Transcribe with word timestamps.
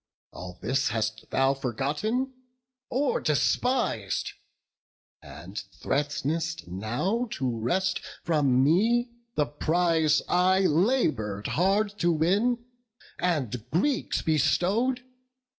All 0.31 0.57
this 0.63 0.89
hast 0.89 1.29
thou 1.29 1.53
forgotten, 1.53 2.33
or 2.89 3.21
despis'd; 3.21 4.33
And 5.21 5.63
threat'nest 5.79 6.65
now 6.67 7.27
to 7.33 7.47
wrest 7.59 8.01
from 8.23 8.63
me 8.63 9.11
the 9.35 9.45
prize 9.45 10.23
I 10.27 10.61
labour'd 10.61 11.49
hard 11.49 11.99
to 11.99 12.11
win, 12.11 12.65
and 13.19 13.63
Greeks 13.69 14.23
bestow'd. 14.23 15.03